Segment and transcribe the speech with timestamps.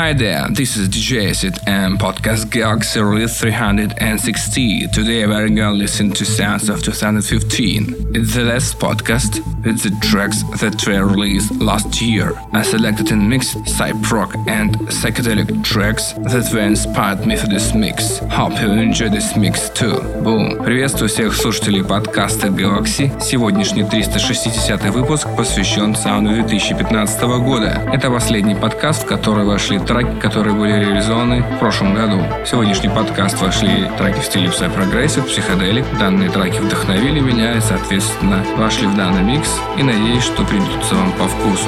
[0.00, 4.88] Hi there, this is DJ Acid and podcast Galaxy Release 360.
[4.88, 8.12] Today we're gonna listen to sounds of 2015.
[8.14, 12.32] It's the last podcast with the tracks that were released last year.
[12.52, 18.18] I selected and mixed psych-rock and psychedelic tracks that were inspired me for this mix.
[18.30, 20.00] Hope you enjoy this mix too.
[20.24, 20.64] Boom.
[20.64, 23.10] Приветствую всех слушателей подкаста Galaxy.
[23.20, 27.82] Сегодняшний 360 выпуск посвящен саунду 2015 года.
[27.92, 32.23] Это последний подкаст, в который вошли треки, которые были реализованы в прошлом году.
[32.45, 35.85] В сегодняшний подкаст вошли треки в стиле Psy Progressive, Psychedelic.
[35.99, 41.11] Данные треки вдохновили меня и, соответственно, вошли в данный микс и надеюсь, что придутся вам
[41.13, 41.67] по вкусу.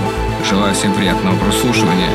[0.50, 2.10] Желаю всем приятного прослушивания.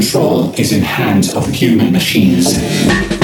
[0.00, 3.19] Control is in hands of human machines.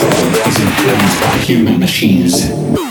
[0.00, 2.89] Is influenced by human machines.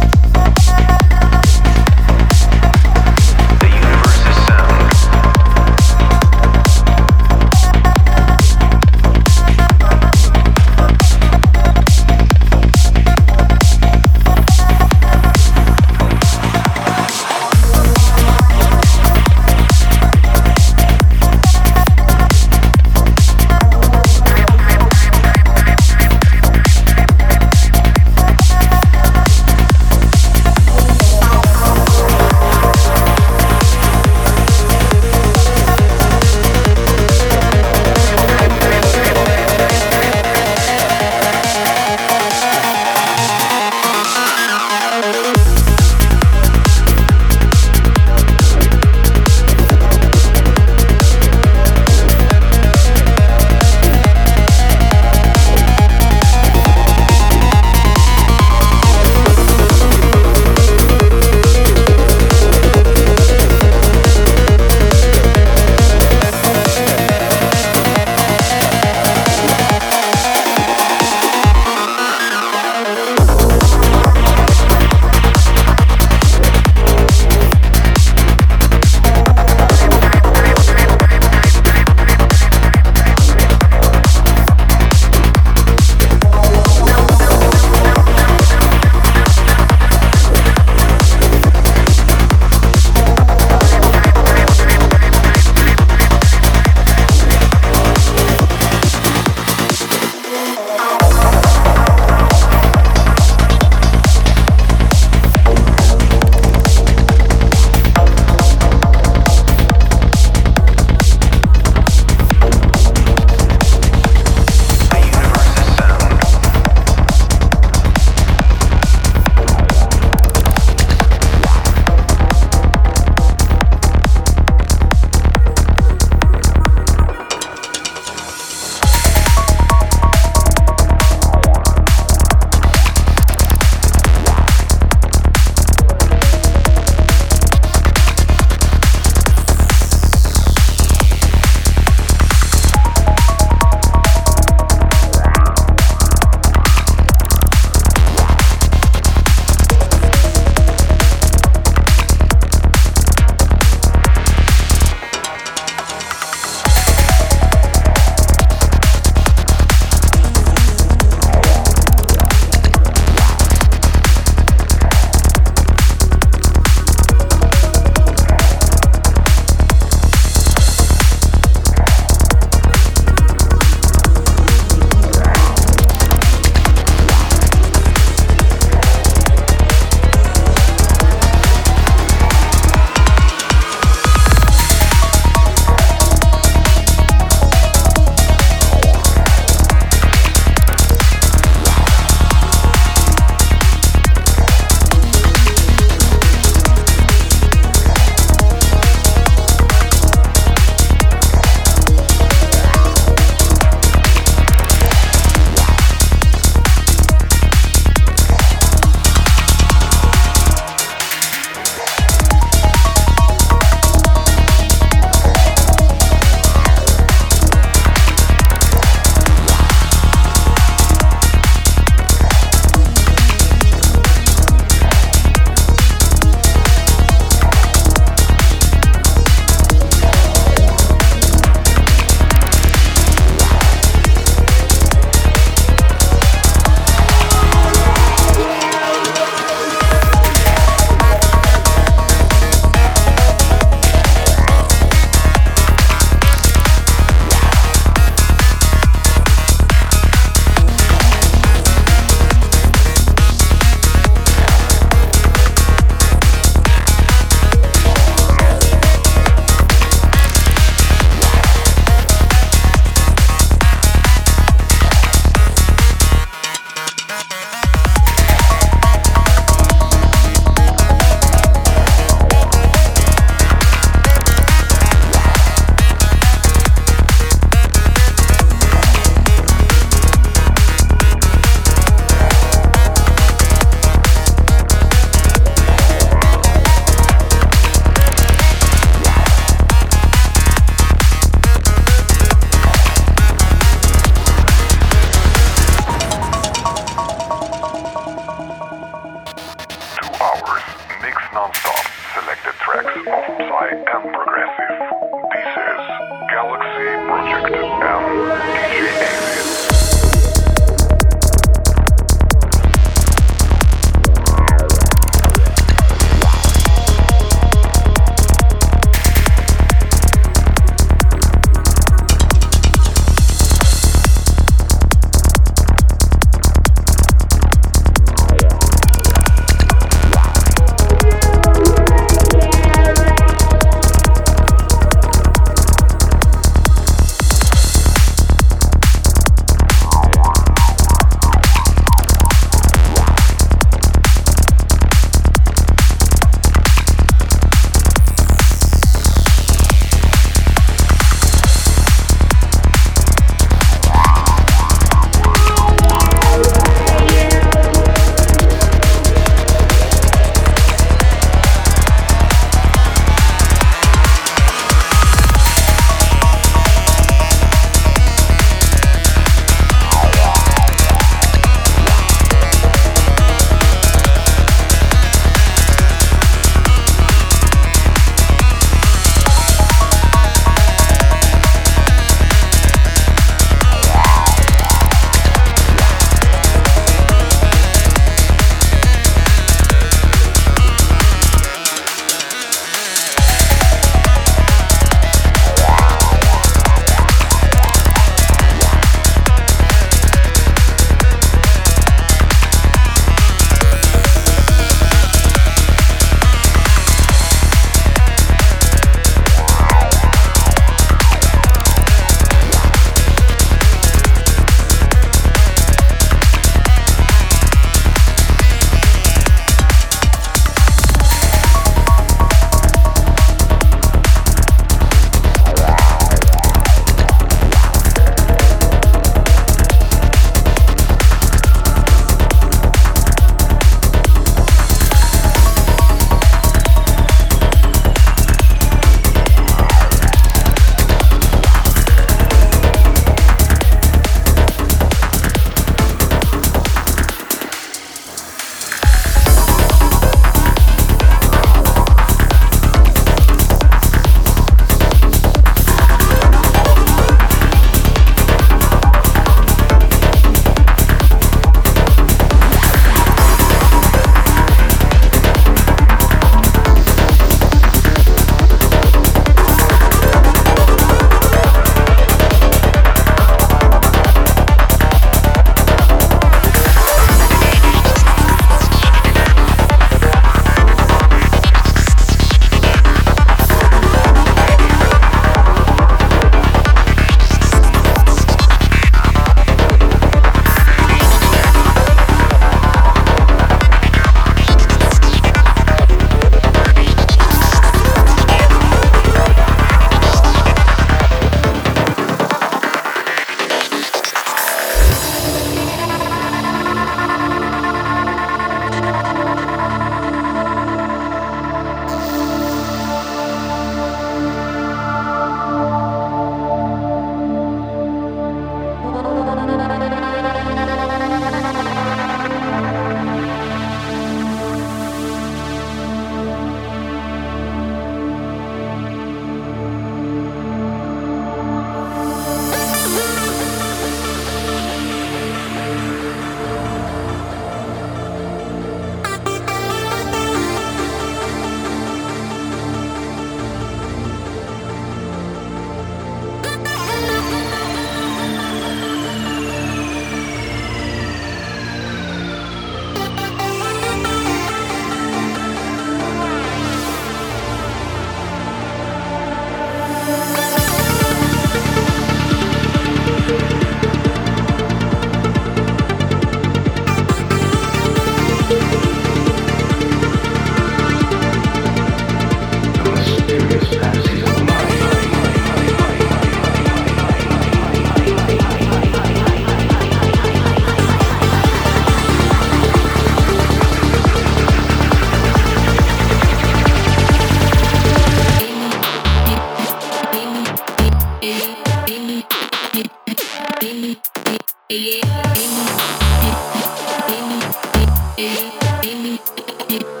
[598.83, 600.00] Thank you.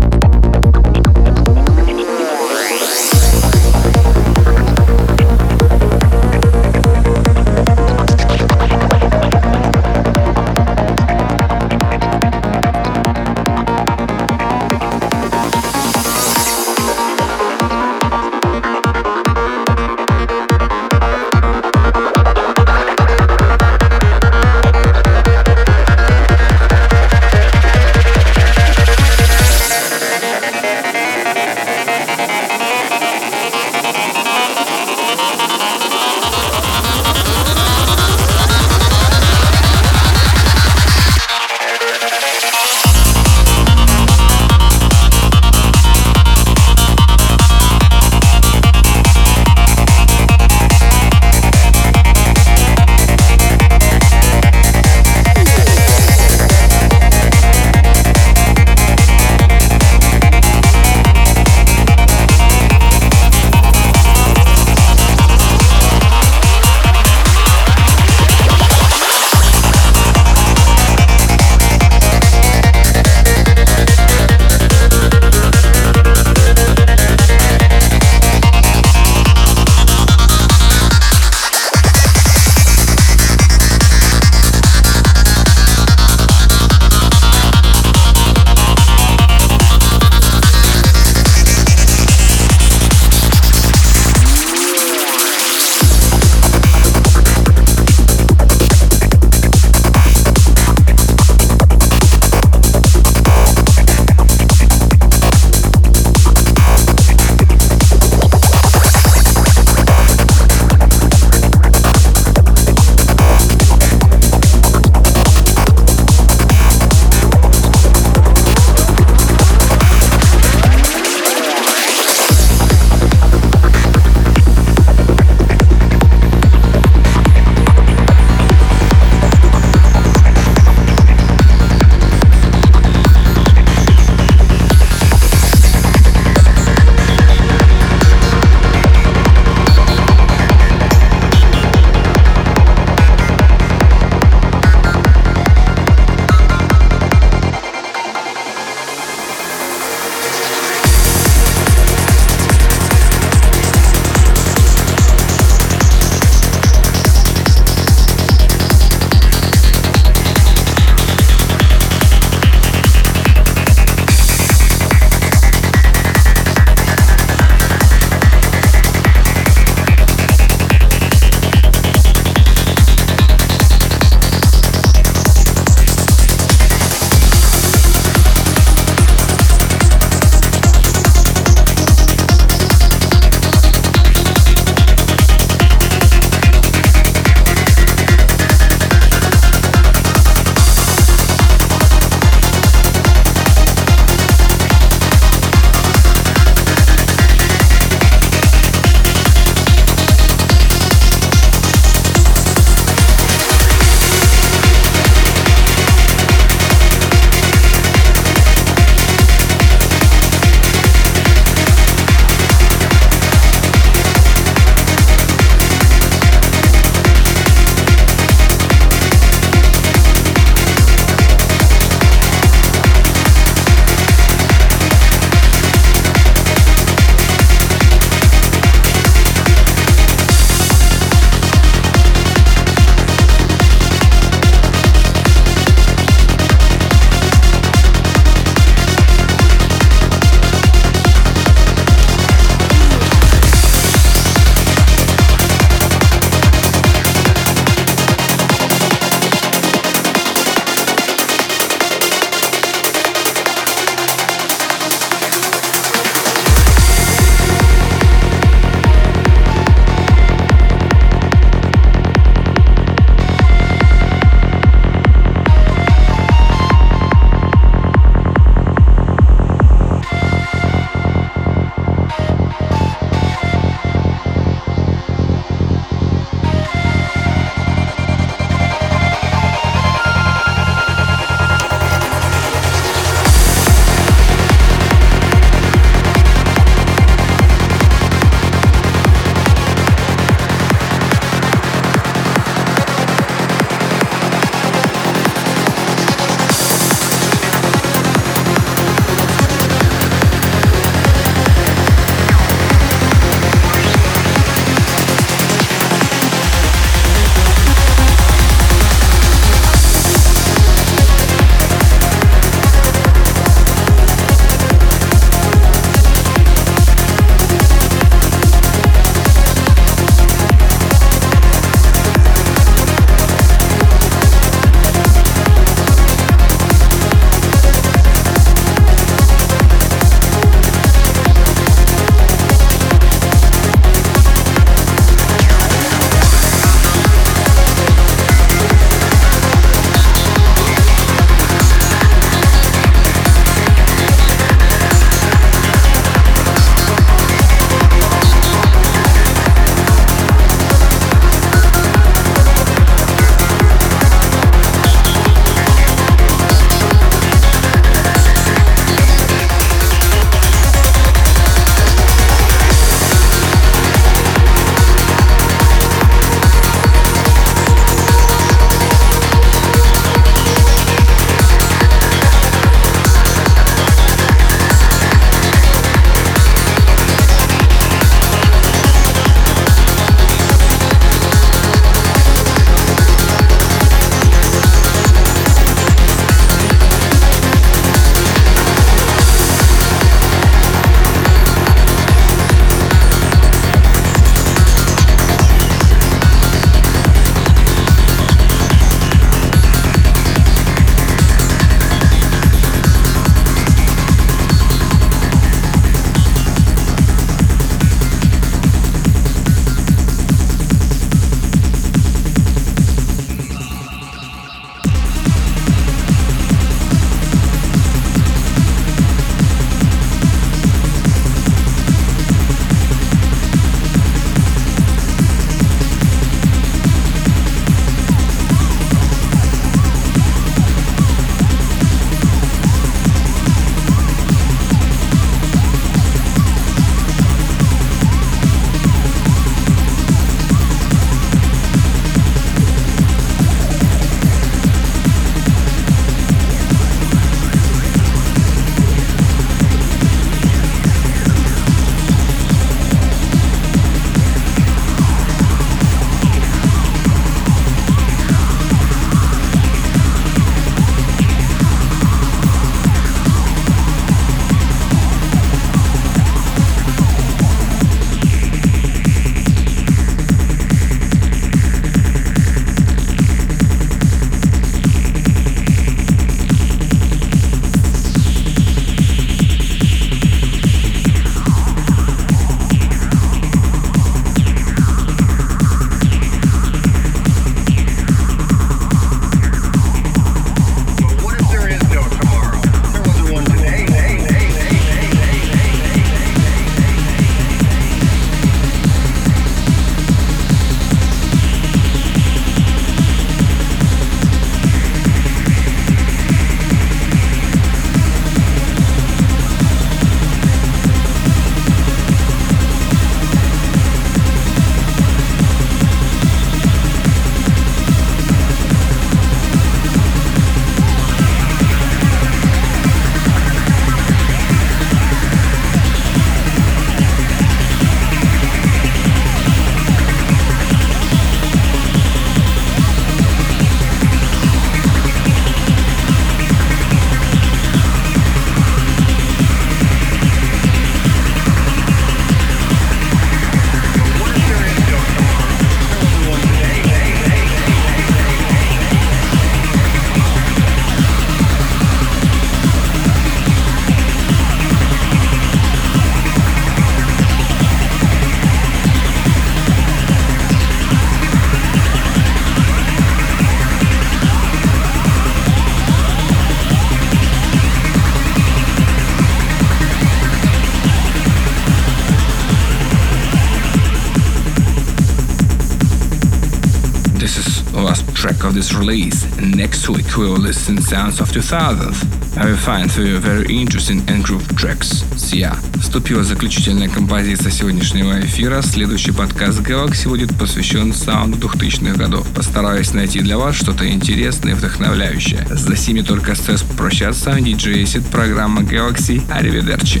[578.62, 579.24] This release.
[579.40, 582.38] Next week we will listen sounds of 2000.
[582.38, 585.04] I will find few very interesting and groove tracks.
[585.16, 585.56] Sia.
[585.80, 588.62] Вступила заключительная композиция сегодняшнего эфира.
[588.62, 592.26] Следующий подкаст Galaxy будет посвящен саунду 2000-х годов.
[592.34, 595.44] Постараюсь найти для вас что-то интересное и вдохновляющее.
[595.50, 597.30] За сими только остается попрощаться.
[597.30, 599.20] DJ Сид, программа Galaxy.
[599.28, 600.00] Аривидерчи.